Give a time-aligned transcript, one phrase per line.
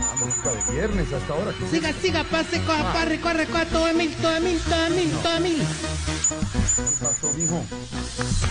[0.00, 0.26] doctor.
[0.26, 1.52] Música de viernes hasta ahora.
[1.58, 5.40] ¿qué Siga, siga, pase, coja, parre, corre, coja, todo mil, todo mil, todo mil, todo
[5.40, 5.60] mil.
[5.60, 7.62] eso pasó, mijo?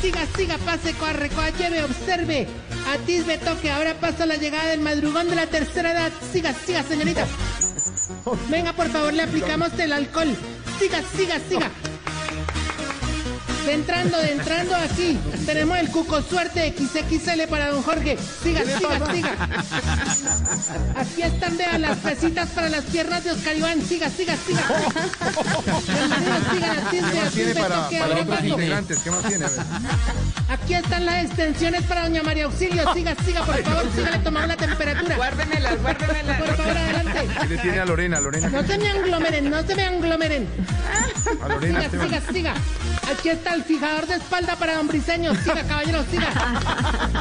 [0.00, 2.48] Siga, siga, pase, corre, coja, lleve, observe.
[2.92, 6.12] Atisbe, toque, ahora pasa la llegada del madrugón de la tercera edad.
[6.32, 7.26] Siga, siga, señorita.
[8.48, 10.34] Venga, por favor, le aplicamos el alcohol.
[10.78, 11.70] Siga, siga, siga.
[13.68, 15.18] De entrando, de entrando aquí.
[15.44, 18.16] Tenemos el cuco suerte XXL para don Jorge.
[18.42, 19.48] Siga, siga, siga.
[20.96, 23.82] Aquí están, vean las pesitas para las piernas de Oscar Iván.
[23.82, 24.62] Siga, siga, siga.
[26.90, 28.98] ¿Qué más tiene para, para otros integrantes?
[29.00, 29.44] ¿Qué más tiene?
[29.44, 29.58] A ver.
[30.48, 32.92] Aquí están las extensiones para doña María Auxilio.
[32.94, 35.16] Siga, siga, por favor, siga, le tomamos la temperatura.
[35.16, 36.38] Guárdemelas, guárdemelas.
[36.42, 37.28] Por favor, adelante.
[37.40, 38.20] ¿Qué le tiene a Lorena?
[38.20, 40.48] Lorena, No se me aglomeren, no se me aglomeren.
[41.42, 42.54] a Lorena Siga, siga, siga.
[43.12, 45.34] Aquí está el fijador de espalda para don Briseño.
[45.34, 46.28] Siga, caballero, siga.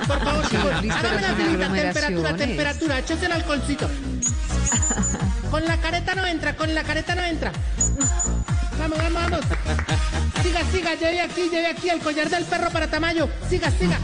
[0.07, 2.99] Por favor, Hágame la filita, temperatura, temperatura.
[2.99, 3.89] Échese el alcoholcito.
[5.51, 7.51] Con la careta no entra, con la careta no entra.
[8.89, 9.45] Vamos, vamos, vamos.
[10.41, 13.27] Siga, siga, lleve aquí, lleve aquí el collar del perro para Tamayo.
[13.49, 13.99] Siga, siga.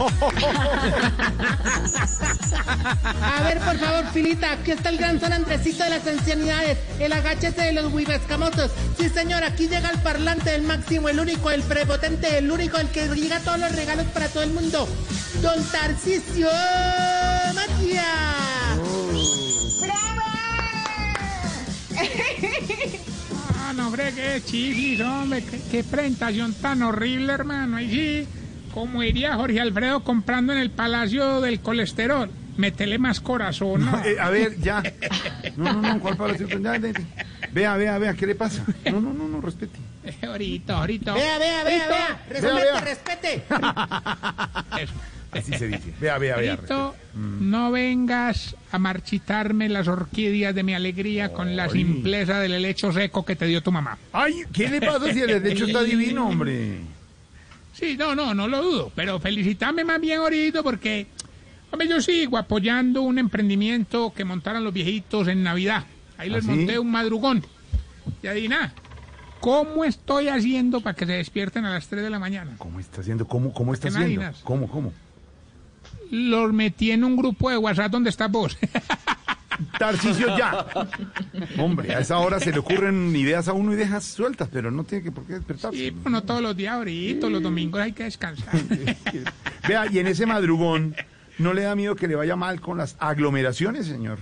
[3.22, 7.14] A ver, por favor, filita, aquí está el gran San Andresito de las ancianidades, el
[7.14, 8.72] agáchese de los huivescamosos.
[8.98, 12.88] Sí, señor, aquí llega el parlante, el máximo, el único, el prepotente, el único, el
[12.88, 14.86] que llega todos los regalos para todo el mundo.
[15.40, 16.50] Don Tarcisio
[23.76, 27.76] No, hombre, qué chisis, hombre, qué, qué presentación tan horrible, hermano.
[27.76, 28.28] Ahí sí,
[28.72, 32.30] como iría Jorge Alfredo comprando en el Palacio del Colesterol.
[32.56, 34.04] Métele más corazón, ¿no?
[34.04, 34.80] Eh, a ver, ya.
[35.56, 36.46] No, no, no, ¿cuál para ya,
[36.78, 37.06] de- de-
[37.52, 38.64] Vea, vea, vea, ¿qué le pasa?
[38.84, 39.78] No, no, no, no, respete.
[40.26, 41.14] Ahorita, ahorita.
[41.14, 42.22] Vea, vea, vea, vea.
[42.28, 42.80] Respete, vea.
[42.80, 43.42] respete.
[44.80, 44.92] Eso.
[45.34, 45.92] Así se dice.
[46.00, 46.54] Vea, vea, vea.
[46.54, 51.70] Ahorita, no vengas a marchitarme las orquídeas de mi alegría con la Ay.
[51.70, 53.98] simpleza del helecho seco que te dio tu mamá.
[54.12, 56.78] Ay, ¿qué le pasa si el derecho está divino, hombre?
[57.72, 61.06] Sí, no, no, no lo dudo, pero felicitame más bien ahorita porque,
[61.72, 65.84] hombre, yo sigo apoyando un emprendimiento que montaron los viejitos en Navidad.
[66.16, 66.56] Ahí les ¿Ah, sí?
[66.56, 67.44] monté un madrugón.
[68.22, 68.72] Y adivina,
[69.40, 72.52] ¿cómo estoy haciendo para que se despierten a las 3 de la mañana?
[72.58, 73.26] ¿Cómo está haciendo?
[73.26, 74.22] ¿Cómo, cómo está ¿Qué haciendo?
[74.44, 74.92] ¿Cómo, cómo?
[76.14, 78.56] Los metí en un grupo de WhatsApp donde estás vos.
[79.78, 80.66] Tarcicio ya.
[81.58, 84.84] Hombre, a esa hora se le ocurren ideas a uno y dejas sueltas, pero no
[84.84, 85.76] tiene que por qué despertarse.
[85.76, 88.48] y pues no todos los días ahorita, los domingos hay que descansar.
[89.68, 90.94] Vea, y en ese madrugón,
[91.38, 94.18] ¿no le da miedo que le vaya mal con las aglomeraciones, señor?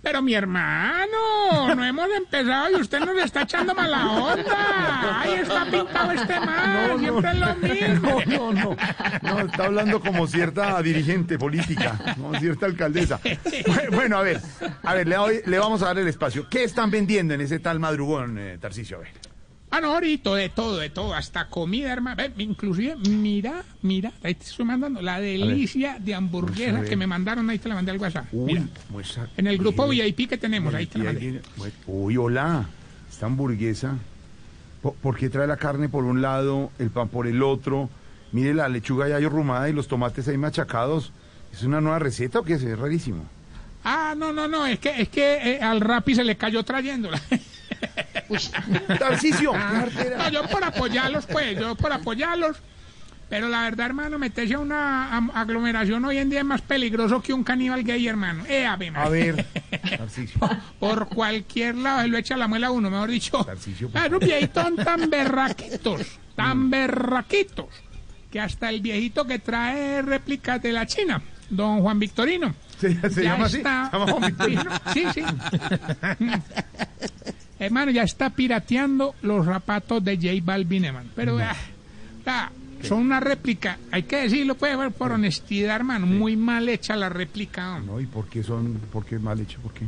[0.00, 5.20] Pero mi hermano, no hemos empezado y usted nos está echando mala onda.
[5.20, 8.20] Ahí está pintado este mal, siempre es lo mismo.
[8.26, 8.76] No, no, no.
[9.22, 13.20] No, está hablando como cierta dirigente política, como cierta alcaldesa.
[13.20, 14.40] Bu- Bueno, a ver,
[14.84, 16.48] a ver, le, doy- le vamos a dar el espacio.
[16.48, 18.98] ¿Qué están vendiendo en ese tal madrugón, eh, Tarcicio?
[18.98, 19.27] A ver.
[19.70, 22.16] Ah, no, ahorita, de todo, de todo, hasta comida, hermano.
[22.16, 27.48] Ve, Inclusive, mira, mira, ahí te estoy mandando la delicia de hamburguesa que me mandaron,
[27.50, 28.32] ahí te la mandé al WhatsApp.
[28.32, 31.42] Mira, muestra- en el grupo Uy, VIP que tenemos, ahí te la mandé.
[31.86, 32.66] Uy, hola.
[33.10, 33.96] Esta hamburguesa.
[34.82, 37.90] ¿Por, por qué trae la carne por un lado, el pan por el otro?
[38.32, 41.12] Mire la lechuga ya arrumada y los tomates ahí machacados.
[41.52, 42.62] ¿Es una nueva receta o qué es?
[42.62, 43.24] Es rarísimo.
[43.84, 47.20] Ah, no, no, no, es que, es que eh, al Rappi se le cayó trayéndola.
[48.98, 50.18] Tarcicio, qué artera.
[50.18, 52.56] No, yo por apoyarlos, pues, yo por apoyarlos.
[53.30, 57.34] Pero la verdad, hermano, meterse a una aglomeración hoy en día es más peligroso que
[57.34, 58.42] un caníbal gay, hermano.
[58.48, 59.08] Eh, A María.
[59.10, 59.46] ver,
[59.98, 60.40] Tarcicio.
[60.80, 63.44] Por cualquier lado se lo echa la muela a uno, mejor dicho.
[63.44, 66.00] Tarcisio, por Ah, Esos viejitos tan berraquitos,
[66.36, 67.66] tan berraquitos,
[68.32, 71.20] que hasta el viejito que trae réplicas de la China,
[71.50, 72.54] don Juan Victorino.
[72.80, 73.58] ¿Se, se ya llama así?
[73.58, 74.62] está- ¿Se llama Juan Victorino?
[74.94, 75.22] Sí, sí.
[77.58, 81.10] hermano, ya está pirateando los zapatos de J Balvin, hermano.
[81.14, 81.54] Pero ah,
[82.26, 82.50] ah,
[82.82, 86.06] son una réplica, hay que decirlo pues, por- por honestidad, hermano.
[86.06, 87.92] Muy mal hecha la réplica, hombre.
[87.92, 89.58] No, ¿y por qué son, por qué mal hecho?
[89.60, 89.84] ¿Por qué?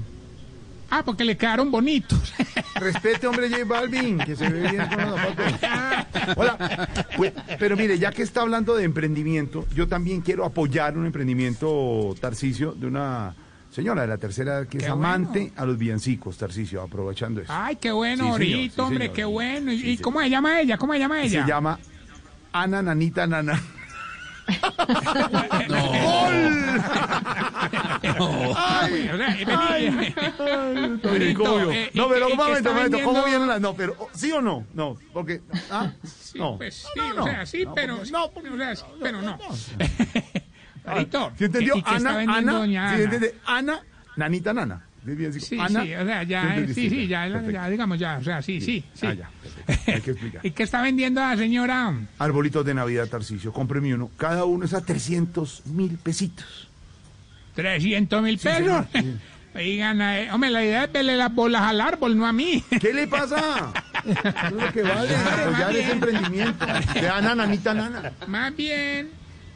[0.93, 2.35] Ah, porque le quedaron bonitos.
[2.75, 6.37] Respete, hombre, J Balvin, que se ve bien con los zapatos.
[6.37, 6.89] Hola.
[7.17, 12.17] Pues, pero mire, ya que está hablando de emprendimiento, yo también quiero apoyar un emprendimiento,
[12.21, 13.33] Tarcicio, de una
[13.71, 15.07] señora de la tercera edad que Qué es bueno.
[15.07, 17.53] amante a los villancicos, Tarcicio, aprovechando eso.
[17.55, 19.17] Ay, qué bueno, Sí, señor, ahorita, sí, hombre, señor.
[19.17, 19.73] qué bueno.
[19.73, 20.03] ¿Y Sí, y sí.
[20.03, 20.77] cómo se llama ella?
[20.77, 21.43] ¿Cómo se llama ella?
[21.45, 21.79] Se llama
[22.53, 23.63] Ana Nanita Nana.
[28.03, 28.23] Ay, o
[31.09, 31.71] Ahorita, obvio.
[31.71, 33.61] eh, No, ¿y pero un momento, momento, ¿cómo vienen las.?
[33.61, 34.67] No, pero, ¿sí o no?
[34.75, 35.41] No, porque.
[35.71, 36.57] Ah, Sí, no.
[36.59, 37.25] pues sí, No, o no.
[37.25, 38.07] sea, sí, No, pero no, o
[38.57, 39.39] sea, sí, pero no.
[40.85, 41.77] Ahorita, ¿Sí entendió?
[41.77, 43.03] ¿y- y Ana, vendiendo Ana, doña ¿sí Ana?
[43.05, 43.35] entiende?
[43.47, 43.81] Ana,
[44.17, 44.85] Nanita Nana.
[45.41, 48.43] ¿Sí, Ana, sí, o sea, ya, ¿sí sí, sí, ya, ya, digamos ya, o sea,
[48.43, 49.07] sí, sí, sí.
[49.07, 49.31] Ah, ya.
[49.87, 50.41] Hay que explicar.
[50.45, 51.95] ¿Y qué está vendiendo la señora?
[52.19, 54.11] Arbolitos de Navidad, Tarcicio, cómpreme uno.
[54.19, 56.69] Cada uno es a 300 mil pesitos.
[57.55, 58.85] 300 mil pesos.
[59.55, 62.63] Oigan, eh, hombre, la idea es verle las bolas al árbol, no a mí.
[62.81, 63.73] ¿Qué le pasa?
[64.05, 66.65] Es lo que vale, apoyar ese emprendimiento.
[66.95, 68.13] De Ana, Nanita, Nana.
[68.29, 69.11] Más bien,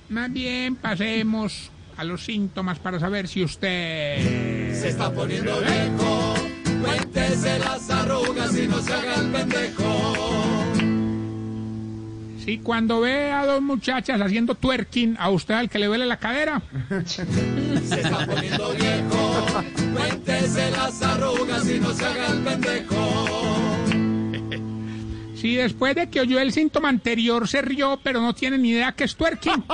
[0.08, 4.74] más bien pasemos a los síntomas para saber si usted...
[4.74, 6.34] Se está poniendo viejo,
[6.82, 10.44] cuéntese las arrugas y no se haga el pendejo.
[12.44, 16.18] Si cuando ve a dos muchachas haciendo twerking, a usted al que le duele la
[16.18, 16.60] cadera.
[17.06, 19.46] Se está poniendo viejo,
[19.94, 23.63] cuéntese las arrugas y no se haga el pendejo.
[25.44, 28.92] Si después de que oyó el síntoma anterior se rió, pero no tiene ni idea
[28.92, 29.62] que es twerking.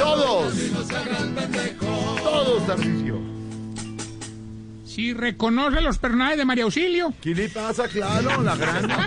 [0.00, 0.54] Todos.
[2.24, 3.20] Todos, Tarcicio.
[4.84, 7.14] Si reconoce los personajes de María Auxilio.
[7.20, 7.86] ¿Qué le pasa?
[7.86, 8.88] Claro, la gran.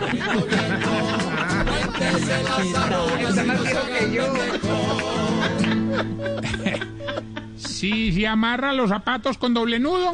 [7.58, 10.12] Si se amarra los zapatos con doble nudo.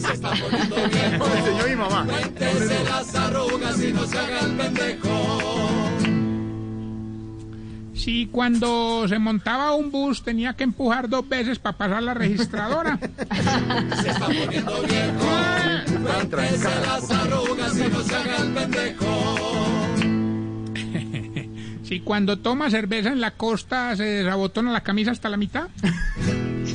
[0.00, 0.08] Me
[1.38, 2.06] enseñó mi mamá.
[7.94, 12.98] Si cuando se montaba un bus tenía que empujar dos veces para pasar la registradora.
[16.06, 17.08] Tan trancadas,
[21.82, 25.68] Si cuando toma cerveza en la costa se desabotona la camisa hasta la mitad.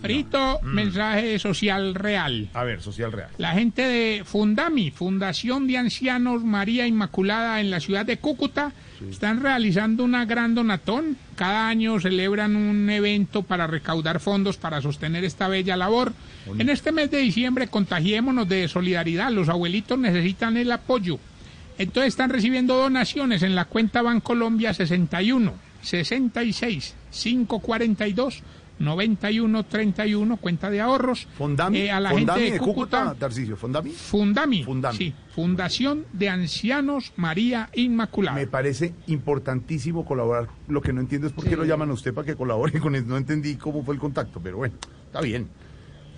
[0.00, 2.48] Frito, mensaje social real.
[2.54, 3.30] A ver, social real.
[3.36, 8.72] La gente de Fundami, Fundación de Ancianos María Inmaculada en la ciudad de Cúcuta,
[9.10, 11.16] están realizando una gran donatón.
[11.34, 16.12] Cada año celebran un evento para recaudar fondos para sostener esta bella labor.
[16.58, 19.30] En este mes de diciembre contagiémonos de solidaridad.
[19.30, 21.18] Los abuelitos necesitan el apoyo.
[21.78, 25.52] Entonces están recibiendo donaciones en la cuenta Bancolombia 61
[25.82, 28.42] 66 542
[28.78, 31.26] 9131, cuenta de ahorros.
[31.36, 33.90] Fondami, Eh, a la Fondami gente de Cúcuta, Cúcuta, Tarcicio, Fondami.
[33.90, 34.96] Fundami, Fundami.
[34.98, 38.36] sí, Fundación de Ancianos María Inmaculada.
[38.36, 40.48] Me parece importantísimo colaborar.
[40.68, 42.94] Lo que no entiendo es por qué lo llaman a usted para que colabore con
[42.94, 43.06] eso.
[43.06, 44.74] No entendí cómo fue el contacto, pero bueno,
[45.06, 45.48] está bien.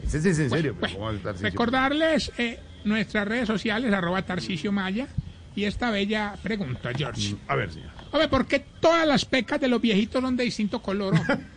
[0.02, 0.74] Ese es en serio.
[0.80, 1.50] pero Bueno, ¿cómo va a estar Tarcisio?
[1.50, 5.08] recordarles eh, nuestras redes sociales, arroba Tarcicio Maya,
[5.54, 7.34] y esta bella pregunta, George.
[7.48, 7.90] A ver, señor.
[8.12, 11.14] Hombre, ¿por qué todas las pecas de los viejitos son de distinto color?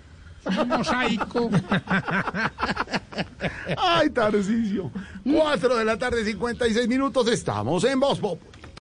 [0.46, 1.50] Un mosaico.
[3.78, 4.92] Ay, Tarcisio.
[5.24, 7.28] Cuatro de la tarde, 56 minutos.
[7.28, 8.40] Estamos en Voz Pop.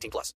[0.00, 0.34] 18 plus.